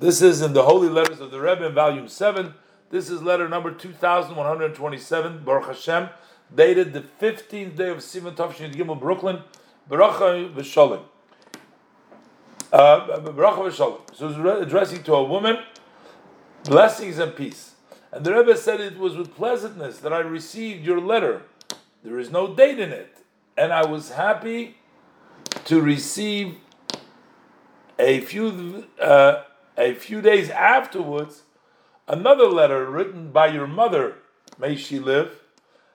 This 0.00 0.22
is 0.22 0.40
in 0.40 0.54
the 0.54 0.62
Holy 0.62 0.88
Letters 0.88 1.20
of 1.20 1.30
the 1.30 1.38
Rebbe 1.38 1.66
in 1.66 1.74
volume 1.74 2.08
7. 2.08 2.54
This 2.88 3.10
is 3.10 3.20
letter 3.20 3.50
number 3.50 3.70
2127, 3.70 5.44
Baruch 5.44 5.66
Hashem, 5.66 6.08
dated 6.54 6.94
the 6.94 7.02
15th 7.02 7.76
day 7.76 7.90
of 7.90 7.98
Sivan 7.98 8.34
Tavshin 8.34 8.72
Gimel, 8.72 8.98
Brooklyn, 8.98 9.40
Baruch 9.90 10.54
V'Shalom. 10.54 11.02
Uh, 12.72 13.20
Baruch. 13.20 13.74
So 13.74 14.00
it's 14.10 14.22
addressing 14.22 15.02
to 15.02 15.12
a 15.16 15.22
woman, 15.22 15.58
blessings 16.64 17.18
and 17.18 17.36
peace. 17.36 17.74
And 18.10 18.24
the 18.24 18.34
Rebbe 18.34 18.56
said 18.56 18.80
it 18.80 18.96
was 18.96 19.18
with 19.18 19.34
pleasantness 19.34 19.98
that 19.98 20.14
I 20.14 20.20
received 20.20 20.82
your 20.82 20.98
letter. 20.98 21.42
There 22.02 22.18
is 22.18 22.30
no 22.30 22.54
date 22.54 22.78
in 22.78 22.90
it. 22.90 23.18
And 23.54 23.70
I 23.70 23.84
was 23.84 24.12
happy 24.12 24.78
to 25.66 25.78
receive 25.78 26.56
a 27.98 28.20
few 28.22 28.86
uh, 28.98 29.42
a 29.80 29.94
few 29.94 30.20
days 30.20 30.50
afterwards 30.50 31.42
another 32.06 32.46
letter 32.46 32.90
written 32.90 33.30
by 33.32 33.46
your 33.46 33.66
mother, 33.66 34.16
may 34.58 34.76
she 34.76 34.98
live, 34.98 35.40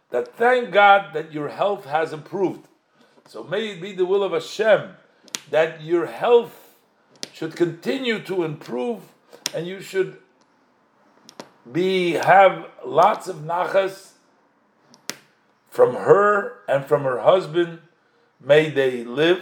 that 0.09 0.35
thank 0.35 0.71
God 0.71 1.13
that 1.13 1.31
your 1.31 1.49
health 1.49 1.85
has 1.85 2.13
improved. 2.13 2.67
So 3.27 3.43
may 3.43 3.69
it 3.69 3.81
be 3.81 3.93
the 3.93 4.05
will 4.05 4.23
of 4.23 4.31
Hashem 4.31 4.91
that 5.51 5.83
your 5.83 6.05
health 6.05 6.75
should 7.33 7.55
continue 7.55 8.19
to 8.23 8.43
improve 8.43 9.01
and 9.53 9.67
you 9.67 9.81
should 9.81 10.17
be 11.71 12.13
have 12.13 12.67
lots 12.85 13.27
of 13.27 13.37
nachas 13.37 14.11
from 15.69 15.95
her 15.95 16.59
and 16.67 16.85
from 16.85 17.03
her 17.03 17.19
husband. 17.19 17.79
May 18.39 18.69
they 18.69 19.03
live. 19.03 19.41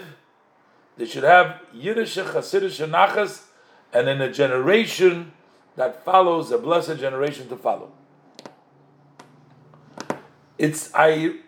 They 0.97 1.05
should 1.05 1.23
have 1.23 1.61
Yiddish 1.73 2.15
Hasidish 2.15 2.87
nachas, 2.87 3.43
and 3.93 4.09
in 4.09 4.21
a 4.21 4.31
generation 4.31 5.31
that 5.75 6.03
follows, 6.03 6.51
a 6.51 6.57
blessed 6.57 6.97
generation 6.97 7.47
to 7.49 7.55
follow. 7.55 7.91
It's 10.57 10.91
I. 10.93 11.39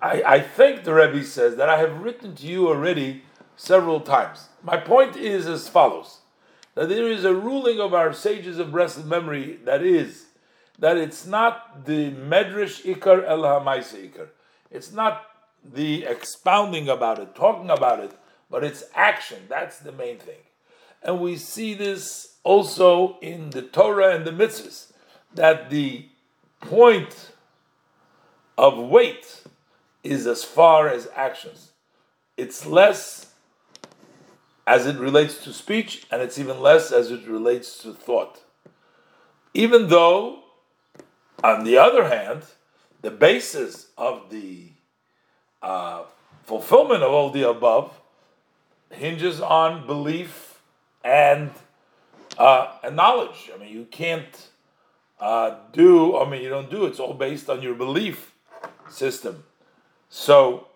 I, 0.00 0.22
I 0.26 0.40
think 0.40 0.82
the 0.82 0.94
Rebbe 0.94 1.22
says 1.22 1.56
that 1.56 1.68
I 1.68 1.78
have 1.78 2.00
written 2.00 2.34
to 2.34 2.46
you 2.46 2.68
already 2.68 3.22
several 3.56 4.00
times. 4.00 4.48
My 4.62 4.76
point 4.76 5.16
is 5.16 5.46
as 5.46 5.68
follows 5.68 6.18
that 6.74 6.88
there 6.88 7.06
is 7.06 7.24
a 7.24 7.34
ruling 7.34 7.78
of 7.78 7.94
our 7.94 8.12
sages 8.12 8.58
of 8.58 8.72
blessed 8.72 9.04
memory 9.04 9.60
that 9.64 9.82
is 9.82 10.26
that 10.78 10.96
it's 10.96 11.26
not 11.26 11.84
the 11.84 12.10
medrash 12.10 12.82
ikar 12.84 13.24
el 13.28 13.42
hamaisa 13.42 14.10
ikar. 14.10 14.28
It's 14.70 14.90
not 14.90 15.24
the 15.62 16.04
expounding 16.04 16.88
about 16.88 17.20
it, 17.20 17.34
talking 17.36 17.70
about 17.70 18.00
it, 18.00 18.12
but 18.50 18.64
it's 18.64 18.82
action. 18.94 19.38
That's 19.48 19.78
the 19.78 19.92
main 19.92 20.18
thing. 20.18 20.40
And 21.02 21.20
we 21.20 21.36
see 21.36 21.74
this 21.74 22.36
also 22.44 23.18
in 23.20 23.50
the 23.50 23.62
Torah 23.62 24.14
and 24.14 24.24
the 24.24 24.30
mitzvahs, 24.30 24.92
that 25.34 25.70
the 25.70 26.06
point 26.60 27.32
of 28.56 28.78
weight 28.78 29.42
is 30.02 30.26
as 30.26 30.44
far 30.44 30.88
as 30.88 31.08
actions. 31.14 31.72
It's 32.36 32.66
less 32.66 33.32
as 34.66 34.86
it 34.86 34.96
relates 34.96 35.42
to 35.44 35.52
speech, 35.52 36.06
and 36.10 36.22
it's 36.22 36.38
even 36.38 36.60
less 36.60 36.92
as 36.92 37.10
it 37.10 37.26
relates 37.26 37.78
to 37.78 37.92
thought. 37.92 38.42
Even 39.54 39.88
though, 39.88 40.44
on 41.42 41.64
the 41.64 41.76
other 41.76 42.08
hand, 42.08 42.44
the 43.00 43.10
basis 43.10 43.88
of 43.98 44.30
the 44.30 44.68
uh, 45.62 46.04
fulfillment 46.44 47.02
of 47.02 47.12
all 47.12 47.30
the 47.30 47.48
above 47.48 48.00
hinges 48.90 49.40
on 49.40 49.86
belief 49.86 50.51
and 51.04 51.50
uh, 52.38 52.72
and 52.82 52.96
knowledge. 52.96 53.50
I 53.54 53.58
mean, 53.58 53.72
you 53.72 53.86
can't 53.90 54.48
uh, 55.20 55.56
do. 55.72 56.16
I 56.16 56.28
mean, 56.28 56.42
you 56.42 56.48
don't 56.48 56.70
do. 56.70 56.86
It's 56.86 57.00
all 57.00 57.14
based 57.14 57.50
on 57.50 57.62
your 57.62 57.74
belief 57.74 58.34
system. 58.88 59.44
So 60.08 60.68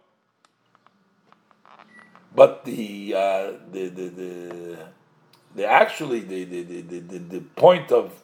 but 2.36 2.66
the 2.66 3.14
uh, 3.14 3.52
the, 3.72 3.88
the 3.88 4.08
the 4.08 4.78
the 5.54 5.66
actually 5.66 6.20
the 6.20 6.44
the, 6.44 6.62
the, 6.62 6.98
the, 7.00 7.18
the 7.18 7.40
point 7.40 7.90
of 7.90 8.22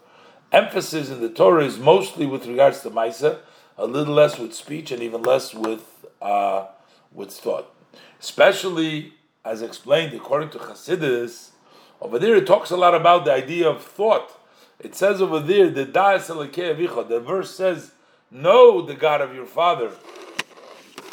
emphasis 0.53 1.09
in 1.09 1.21
the 1.23 1.31
Torah 1.31 1.65
is 1.65 1.79
mostly 1.79 2.27
with 2.27 2.47
regards 2.47 2.83
to 2.83 2.91
Maisa, 2.91 3.39
a 3.79 3.87
little 3.87 4.13
less 4.15 4.39
with 4.39 4.55
speech 4.55 4.93
and 4.93 5.03
even 5.03 5.23
less 5.23 5.55
with 5.55 6.05
uh, 6.21 6.67
with 7.11 7.33
thought. 7.33 7.75
Especially 8.21 9.15
as 9.45 9.63
explained 9.63 10.13
according 10.13 10.51
to 10.51 10.59
Chassidus, 10.59 11.51
over 12.01 12.19
there 12.19 12.37
it 12.37 12.47
talks 12.47 12.71
a 12.71 12.77
lot 12.77 12.95
about 12.95 13.25
the 13.25 13.33
idea 13.33 13.69
of 13.69 13.83
thought. 13.83 14.39
It 14.79 14.95
says 14.95 15.23
over 15.23 15.39
there, 15.39 15.71
the 15.71 15.87
Da'as 15.87 17.09
the 17.09 17.21
verse 17.21 17.55
says, 17.55 17.93
Know 18.31 18.83
the 18.83 18.95
God 18.95 19.21
of 19.21 19.35
your 19.35 19.47
father. 19.47 19.93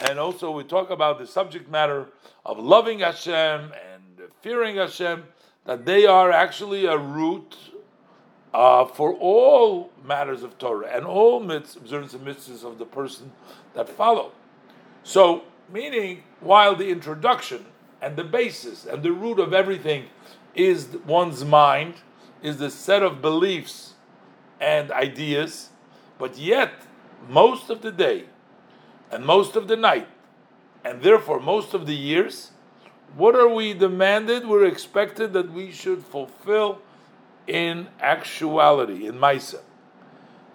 And 0.08 0.18
also 0.18 0.50
we 0.50 0.64
talk 0.64 0.90
about 0.90 1.20
the 1.20 1.28
subject 1.28 1.70
matter 1.70 2.08
of 2.46 2.58
loving 2.58 3.00
Hashem 3.00 3.72
and 3.94 4.22
fearing 4.42 4.78
Hashem, 4.78 5.26
that 5.66 5.86
they 5.86 6.06
are 6.06 6.32
actually 6.32 6.86
a 6.86 6.98
root 6.98 7.56
uh, 8.54 8.86
for 8.86 9.14
all 9.14 9.92
matters 10.04 10.42
of 10.42 10.58
Torah 10.58 10.88
and 10.88 11.06
all 11.06 11.42
mitzvahs, 11.42 11.78
observance 11.78 12.14
and 12.14 12.26
mitzvahs 12.26 12.64
of 12.64 12.80
the 12.80 12.86
person 12.86 13.32
that 13.76 13.88
follow. 13.88 14.32
So, 15.04 15.44
meaning, 15.72 16.24
while 16.40 16.76
the 16.76 16.90
introduction 16.90 17.66
and 18.02 18.16
the 18.16 18.24
basis 18.24 18.86
and 18.86 19.04
the 19.04 19.12
root 19.12 19.40
of 19.40 19.54
everything 19.54 20.06
is 20.56 20.98
one's 21.06 21.44
mind, 21.44 21.96
is 22.42 22.58
the 22.58 22.70
set 22.70 23.04
of 23.04 23.22
beliefs 23.22 23.94
and 24.60 24.92
ideas, 24.92 25.70
but 26.18 26.38
yet, 26.38 26.72
most 27.28 27.70
of 27.70 27.82
the 27.82 27.92
day 27.92 28.26
and 29.12 29.26
most 29.26 29.56
of 29.56 29.68
the 29.68 29.76
night, 29.76 30.08
and 30.84 31.02
therefore 31.02 31.40
most 31.40 31.74
of 31.74 31.86
the 31.86 31.96
years, 31.96 32.52
what 33.16 33.36
are 33.36 33.50
we 33.50 33.74
demanded? 33.74 34.48
We're 34.48 34.66
expected 34.66 35.34
that 35.34 35.52
we 35.52 35.72
should 35.72 36.04
fulfill 36.06 36.80
in 37.48 37.88
actuality, 38.00 39.08
in 39.08 39.16
Maisa. 39.16 39.62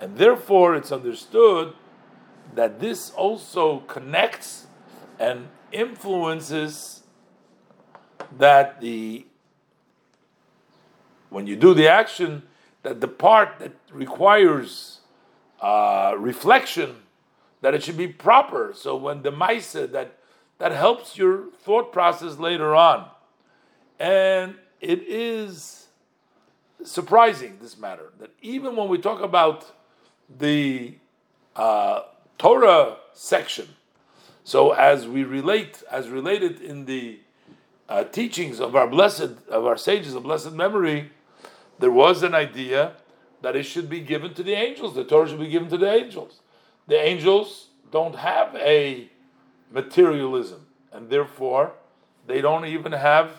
And 0.01 0.17
therefore 0.17 0.77
it's 0.77 0.93
understood 0.93 1.75
that 2.55 2.79
this 2.79 3.11
also 3.11 3.81
connects 3.81 4.67
and 5.19 5.49
influences 5.73 7.03
that 8.39 8.81
the 8.81 9.27
when 11.35 11.49
you 11.49 11.57
do 11.57 11.75
the 11.75 11.89
action, 11.89 12.45
that 12.85 13.01
the 13.01 13.09
part 13.09 13.59
that 13.59 13.73
requires 13.93 15.01
uh, 15.61 16.15
reflection 16.17 16.95
that 17.61 17.75
it 17.75 17.83
should 17.83 17.97
be 17.97 18.07
proper. 18.07 18.73
So 18.77 18.95
when 18.95 19.23
the 19.23 19.33
Maisa, 19.33 19.91
that, 19.91 20.19
that 20.59 20.71
helps 20.71 21.17
your 21.17 21.51
thought 21.63 21.93
process 21.93 22.39
later 22.39 22.75
on. 22.75 23.09
And 23.99 24.57
it 24.81 25.03
is 25.09 25.87
surprising, 26.85 27.59
this 27.61 27.79
matter, 27.79 28.13
that 28.21 28.31
even 28.43 28.77
when 28.77 28.89
we 28.89 28.99
talk 28.99 29.23
about 29.23 29.73
the 30.39 30.99
uh, 31.57 32.03
Torah 32.39 32.97
section, 33.15 33.69
so 34.45 34.73
as 34.73 35.09
we 35.09 35.25
relate, 35.25 35.83
as 35.91 36.09
related 36.09 36.61
in 36.61 36.85
the 36.85 37.19
uh, 37.89 38.05
teachings 38.05 38.61
of 38.61 38.77
our 38.77 38.87
blessed, 38.87 39.33
of 39.49 39.65
our 39.65 39.79
sages 39.79 40.15
of 40.15 40.23
blessed 40.23 40.53
memory, 40.53 41.11
there 41.79 41.91
was 41.91 42.23
an 42.23 42.35
idea 42.35 42.95
that 43.43 43.57
it 43.57 43.65
should 43.65 43.89
be 43.89 44.01
given 44.01 44.35
to 44.35 44.43
the 44.43 44.55
angels. 44.55 44.95
The 44.95 45.05
Torah 45.05 45.29
should 45.29 45.41
be 45.41 45.49
given 45.49 45.69
to 45.69 45.77
the 45.77 45.93
angels 45.93 46.41
the 46.87 47.01
angels 47.01 47.69
don't 47.91 48.17
have 48.17 48.55
a 48.57 49.09
materialism, 49.71 50.67
and 50.93 51.09
therefore 51.09 51.73
they 52.27 52.41
don't 52.41 52.67
even 52.67 52.93
have, 52.93 53.31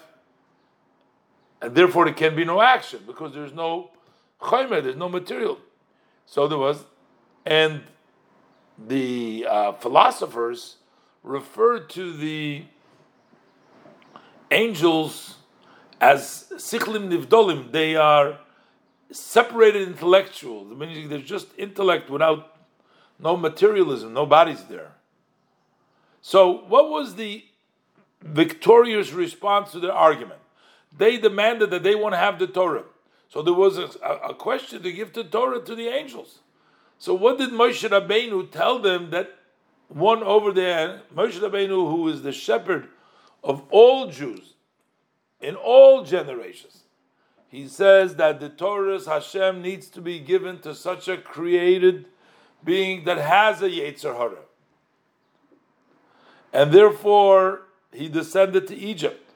and 1.62 1.76
therefore 1.76 2.06
there 2.06 2.14
can 2.14 2.36
be 2.36 2.46
no 2.46 2.62
action 2.62 3.02
because 3.06 3.34
there's 3.34 3.54
no 3.54 3.92
chaymer, 4.42 4.82
there's 4.82 4.96
no 4.96 5.10
material. 5.10 5.60
So 6.26 6.48
there 6.48 6.58
was, 6.58 6.86
and 7.46 7.84
the 8.88 9.46
uh, 9.48 9.72
philosophers 9.74 10.78
referred 11.24 11.90
to 11.92 12.14
the 12.14 12.66
angels 14.52 15.36
as 16.06 16.46
sichlim 16.58 17.10
nivdolim. 17.10 17.72
They 17.72 17.96
are 17.96 18.40
separated 19.12 19.88
intellectuals, 19.88 20.76
meaning 20.78 21.10
there's 21.10 21.24
just 21.24 21.48
intellect 21.58 22.10
without 22.10 22.58
no 23.20 23.36
materialism, 23.38 24.14
no 24.14 24.26
bodies 24.26 24.64
there. 24.66 24.92
So, 26.22 26.64
what 26.74 26.90
was 26.90 27.16
the 27.16 27.46
victorious 28.22 29.12
response 29.12 29.72
to 29.72 29.80
their 29.80 29.94
argument? 29.94 30.40
They 30.98 31.18
demanded 31.18 31.72
that 31.72 31.84
they 31.84 31.96
want 31.96 32.14
to 32.14 32.18
have 32.18 32.40
the 32.40 32.48
Torah. 32.48 32.86
So 33.30 33.42
there 33.42 33.54
was 33.54 33.78
a, 33.78 33.90
a, 34.32 34.34
question 34.34 34.82
to 34.84 34.92
give 34.92 35.12
the 35.12 35.24
Torah 35.24 35.60
to 35.60 35.76
the 35.76 35.88
angels. 35.88 36.40
So 37.00 37.14
what 37.14 37.38
did 37.38 37.50
Moshe 37.50 37.88
Rabbeinu 37.90 38.50
tell 38.50 38.80
them 38.80 39.10
that 39.10 39.36
one 39.90 40.24
over 40.24 40.54
there, 40.54 41.02
Moshe 41.14 41.40
Rabbeinu, 41.40 41.92
who 41.92 42.08
is 42.08 42.22
the 42.22 42.32
shepherd 42.32 42.88
of 43.44 43.64
all 43.72 44.08
Jews 44.08 44.55
in 45.46 45.56
all 45.56 46.04
generations, 46.04 46.86
he 47.48 47.68
says 47.68 48.16
that 48.16 48.40
the 48.40 48.50
Torah 48.50 49.00
Hashem 49.00 49.62
needs 49.62 49.88
to 49.90 50.02
be 50.02 50.20
given 50.20 50.58
to 50.62 50.74
such 50.74 51.08
a 51.08 51.18
created 51.18 52.06
being 52.64 53.06
that 53.06 53.20
has 53.20 53.62
a 53.62 53.70
Yetzer 53.70 54.18
Hara. 54.18 54.42
And 56.52 56.72
therefore, 56.72 57.62
he 57.94 58.10
descended 58.10 58.66
to 58.68 58.76
Egypt. 58.76 59.30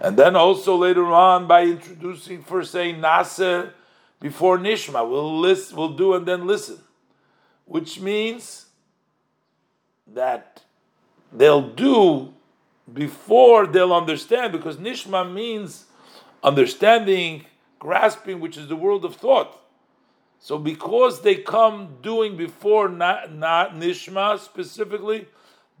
And 0.00 0.16
then 0.16 0.34
also 0.34 0.74
later 0.74 1.06
on, 1.06 1.46
by 1.46 1.62
introducing 1.62 2.42
first 2.42 2.72
saying 2.72 2.96
Nase 2.96 3.70
before 4.18 4.58
Nishma, 4.58 5.08
we'll 5.08 5.38
list, 5.38 5.72
we'll 5.72 5.96
do 5.96 6.14
and 6.14 6.26
then 6.26 6.48
listen, 6.48 6.80
which 7.64 8.00
means 8.00 8.66
that 10.12 10.62
they'll 11.32 11.70
do 11.70 12.34
before 12.90 13.66
they'll 13.66 13.92
understand, 13.92 14.52
because 14.52 14.76
Nishma 14.76 15.30
means 15.30 15.86
understanding, 16.42 17.44
grasping, 17.78 18.40
which 18.40 18.56
is 18.56 18.68
the 18.68 18.76
world 18.76 19.04
of 19.04 19.16
thought. 19.16 19.58
So 20.38 20.58
because 20.58 21.22
they 21.22 21.36
come 21.36 21.98
doing 22.02 22.36
before 22.36 22.88
not, 22.88 23.32
not 23.32 23.74
Nishma 23.74 24.38
specifically, 24.40 25.26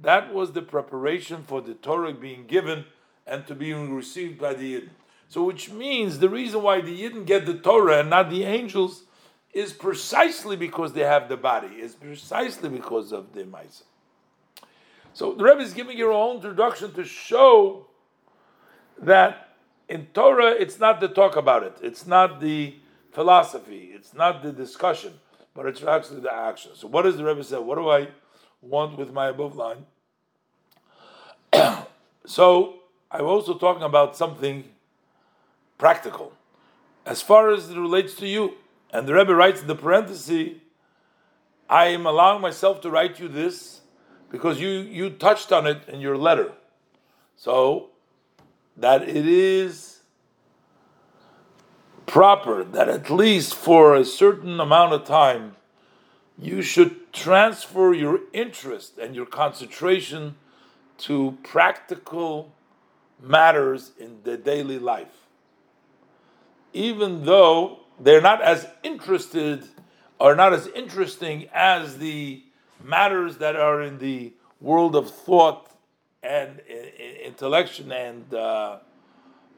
that 0.00 0.32
was 0.32 0.52
the 0.52 0.62
preparation 0.62 1.42
for 1.42 1.60
the 1.60 1.74
Torah 1.74 2.12
being 2.12 2.46
given 2.46 2.84
and 3.26 3.46
to 3.46 3.54
being 3.54 3.94
received 3.94 4.38
by 4.38 4.54
the 4.54 4.74
Yidden. 4.74 4.90
So 5.28 5.42
which 5.44 5.70
means 5.70 6.18
the 6.18 6.28
reason 6.28 6.62
why 6.62 6.80
the 6.80 7.02
Yidden 7.02 7.24
get 7.24 7.46
the 7.46 7.54
Torah 7.54 8.00
and 8.00 8.10
not 8.10 8.30
the 8.30 8.44
angels 8.44 9.04
is 9.52 9.72
precisely 9.72 10.56
because 10.56 10.92
they 10.92 11.02
have 11.02 11.28
the 11.28 11.36
body, 11.36 11.68
is 11.68 11.94
precisely 11.94 12.68
because 12.68 13.12
of 13.12 13.32
the 13.32 13.44
Maisa. 13.44 13.82
So 15.14 15.34
the 15.34 15.44
Rebbe 15.44 15.60
is 15.60 15.74
giving 15.74 15.98
your 15.98 16.12
own 16.12 16.36
introduction 16.36 16.92
to 16.94 17.04
show 17.04 17.86
that 18.98 19.50
in 19.88 20.06
Torah 20.14 20.50
it's 20.50 20.78
not 20.78 21.00
the 21.00 21.08
talk 21.08 21.36
about 21.36 21.62
it, 21.62 21.76
it's 21.82 22.06
not 22.06 22.40
the 22.40 22.76
philosophy, 23.12 23.90
it's 23.94 24.14
not 24.14 24.42
the 24.42 24.52
discussion, 24.52 25.12
but 25.54 25.66
it's 25.66 25.82
actually 25.82 26.20
the 26.20 26.32
action. 26.32 26.72
So 26.74 26.88
what 26.88 27.02
does 27.02 27.18
the 27.18 27.24
Rebbe 27.24 27.44
say? 27.44 27.58
What 27.58 27.76
do 27.76 27.90
I 27.90 28.08
want 28.62 28.96
with 28.96 29.12
my 29.12 29.28
above 29.28 29.54
line? 29.54 29.84
so 32.24 32.76
I'm 33.10 33.26
also 33.26 33.58
talking 33.58 33.82
about 33.82 34.16
something 34.16 34.64
practical, 35.76 36.32
as 37.04 37.20
far 37.20 37.50
as 37.50 37.68
it 37.68 37.76
relates 37.76 38.14
to 38.14 38.26
you. 38.26 38.54
And 38.94 39.06
the 39.06 39.14
Rebbe 39.14 39.34
writes 39.34 39.60
in 39.60 39.66
the 39.66 39.74
parenthesis, 39.74 40.52
I 41.68 41.86
am 41.86 42.06
allowing 42.06 42.40
myself 42.40 42.80
to 42.82 42.90
write 42.90 43.18
you 43.18 43.28
this 43.28 43.81
because 44.32 44.58
you, 44.58 44.70
you 44.70 45.10
touched 45.10 45.52
on 45.52 45.66
it 45.66 45.82
in 45.86 46.00
your 46.00 46.16
letter. 46.16 46.52
So 47.36 47.90
that 48.76 49.02
it 49.02 49.28
is 49.28 50.00
proper 52.06 52.64
that 52.64 52.88
at 52.88 53.10
least 53.10 53.54
for 53.54 53.94
a 53.94 54.04
certain 54.04 54.58
amount 54.58 54.94
of 54.94 55.04
time 55.04 55.54
you 56.38 56.62
should 56.62 57.12
transfer 57.12 57.92
your 57.92 58.20
interest 58.32 58.98
and 58.98 59.14
your 59.14 59.26
concentration 59.26 60.34
to 60.96 61.38
practical 61.42 62.52
matters 63.20 63.92
in 63.98 64.18
the 64.24 64.36
daily 64.36 64.78
life. 64.78 65.28
Even 66.72 67.24
though 67.24 67.80
they're 68.00 68.22
not 68.22 68.40
as 68.40 68.66
interested 68.82 69.68
or 70.18 70.34
not 70.34 70.54
as 70.54 70.68
interesting 70.68 71.48
as 71.52 71.98
the 71.98 72.42
matters 72.84 73.38
that 73.38 73.56
are 73.56 73.82
in 73.82 73.98
the 73.98 74.32
world 74.60 74.94
of 74.96 75.10
thought 75.10 75.70
and 76.22 76.60
intellection 77.24 77.90
and 77.90 78.32
uh, 78.32 78.78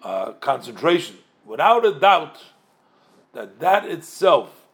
uh, 0.02 0.32
concentration. 0.32 1.16
Without 1.44 1.84
a 1.84 1.92
doubt, 1.92 2.38
that 3.32 3.58
that 3.60 3.84
itself 3.84 4.66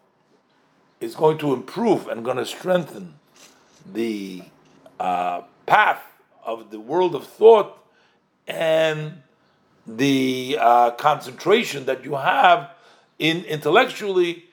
is 1.01 1.15
going 1.15 1.39
to 1.39 1.53
improve 1.53 2.09
and 2.09 2.25
going 2.25 2.37
to 2.37 2.47
strengthen 2.47 3.15
the 3.91 4.43
uh, 5.01 5.43
path 5.67 6.03
of 6.45 6.71
the 6.71 6.79
world 6.79 7.15
of 7.15 7.27
thought 7.27 7.79
and 8.47 9.23
the 9.87 10.59
uh, 10.61 10.91
concentration 10.93 11.87
that 11.87 12.05
you 12.05 12.15
have 12.15 12.71
in 13.19 13.45
intellectually, 13.45 14.45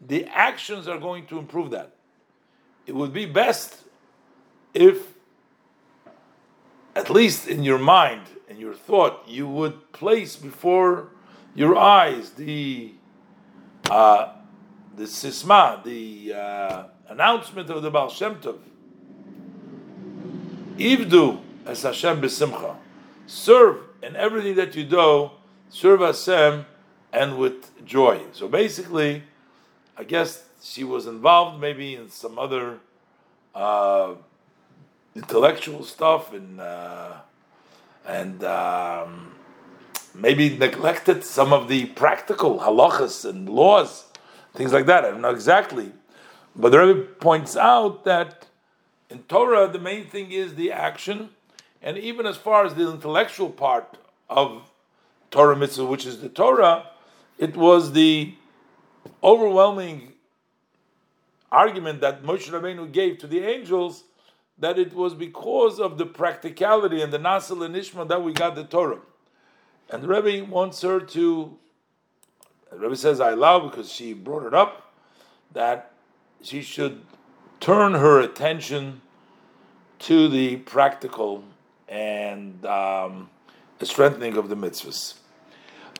the 0.00 0.26
actions 0.26 0.88
are 0.88 0.98
going 0.98 1.26
to 1.26 1.38
improve 1.38 1.70
that. 1.70 1.93
It 2.86 2.94
would 2.94 3.12
be 3.12 3.26
best 3.26 3.84
if, 4.72 5.14
at 6.94 7.10
least 7.10 7.48
in 7.48 7.62
your 7.62 7.78
mind, 7.78 8.22
in 8.48 8.58
your 8.58 8.74
thought, 8.74 9.24
you 9.26 9.48
would 9.48 9.92
place 9.92 10.36
before 10.36 11.08
your 11.54 11.76
eyes 11.76 12.30
the 12.30 12.92
uh, 13.90 14.32
the 14.96 15.04
sisma, 15.04 15.82
the 15.84 16.32
uh, 16.34 16.84
announcement 17.08 17.68
of 17.70 17.82
the 17.82 17.90
Baal 17.90 18.08
Shem 18.08 18.36
Tov. 18.36 18.58
Ivdu 20.76 21.40
as 21.66 21.82
Hashem 21.82 22.20
besimcha. 22.20 22.76
Serve 23.26 23.78
in 24.02 24.16
everything 24.16 24.54
that 24.56 24.74
you 24.74 24.84
do, 24.84 25.30
serve 25.68 26.00
Hashem 26.00 26.66
and 27.12 27.38
with 27.38 27.84
joy. 27.84 28.22
So 28.32 28.48
basically, 28.48 29.22
I 29.96 30.04
guess 30.04 30.44
she 30.64 30.82
was 30.82 31.06
involved 31.06 31.60
maybe 31.60 31.94
in 31.94 32.08
some 32.08 32.38
other 32.38 32.78
uh, 33.54 34.14
intellectual 35.14 35.84
stuff 35.84 36.32
and 36.32 36.58
uh, 36.58 37.12
and 38.06 38.42
um, 38.44 39.34
maybe 40.14 40.56
neglected 40.56 41.22
some 41.22 41.52
of 41.52 41.68
the 41.68 41.86
practical 41.86 42.60
halachas 42.60 43.28
and 43.28 43.48
laws, 43.48 44.04
things 44.54 44.72
like 44.72 44.86
that. 44.86 45.04
I 45.04 45.10
don't 45.10 45.20
know 45.20 45.30
exactly, 45.30 45.92
but 46.56 46.72
the 46.72 46.78
Rebbe 46.78 47.02
points 47.02 47.56
out 47.56 48.04
that 48.04 48.46
in 49.10 49.18
Torah 49.24 49.68
the 49.68 49.78
main 49.78 50.06
thing 50.06 50.32
is 50.32 50.54
the 50.54 50.72
action, 50.72 51.30
and 51.82 51.98
even 51.98 52.26
as 52.26 52.38
far 52.38 52.64
as 52.64 52.74
the 52.74 52.90
intellectual 52.90 53.50
part 53.50 53.98
of 54.30 54.70
Torah 55.30 55.56
mitzvah, 55.56 55.84
which 55.84 56.06
is 56.06 56.20
the 56.20 56.30
Torah, 56.30 56.86
it 57.38 57.54
was 57.54 57.92
the 57.92 58.34
overwhelming 59.22 60.13
argument 61.54 62.00
that 62.00 62.22
Moshe 62.22 62.50
Rabbeinu 62.50 62.90
gave 62.90 63.18
to 63.18 63.26
the 63.26 63.40
angels 63.40 64.04
that 64.58 64.78
it 64.78 64.92
was 64.92 65.14
because 65.14 65.80
of 65.80 65.98
the 65.98 66.06
practicality 66.06 67.00
and 67.00 67.12
the 67.12 67.18
Nase 67.18 67.50
and 67.50 67.74
Nishma 67.74 68.06
that 68.08 68.22
we 68.22 68.32
got 68.32 68.54
the 68.54 68.64
Torah. 68.64 69.00
And 69.90 70.02
the 70.02 70.08
Rebbe 70.08 70.50
wants 70.50 70.82
her 70.82 71.00
to, 71.00 71.56
the 72.70 72.78
Rebbe 72.78 72.96
says, 72.96 73.20
I 73.20 73.32
allow 73.32 73.60
because 73.60 73.90
she 73.90 74.12
brought 74.12 74.46
it 74.46 74.54
up, 74.54 74.92
that 75.52 75.92
she 76.42 76.62
should 76.62 77.02
turn 77.60 77.94
her 77.94 78.20
attention 78.20 79.00
to 80.00 80.28
the 80.28 80.56
practical 80.56 81.44
and 81.88 82.64
um, 82.66 83.30
the 83.78 83.86
strengthening 83.86 84.36
of 84.36 84.48
the 84.48 84.56
mitzvahs. 84.56 85.14